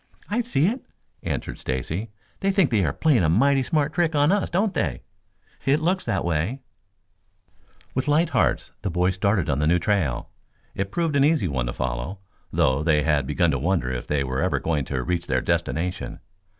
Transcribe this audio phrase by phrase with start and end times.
[0.31, 0.83] "I see it,"
[1.21, 2.09] answered Stacy.
[2.39, 5.03] "They think they are playing a mighty smart trick on us, don't they?"
[5.63, 9.67] "It looks that way." [Illustration: "We're lost!"] With light hearts the boys started on the
[9.67, 10.31] new trail.
[10.73, 12.17] It proved an easy one to follow,
[12.51, 16.19] though they had begun to wonder if they ever were going to reach their destination.